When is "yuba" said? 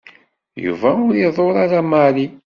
0.65-0.89